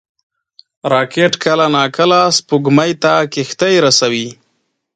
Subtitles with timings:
[0.91, 4.27] راکټ کله ناکله سپوږمۍ ته کښتۍ رسوي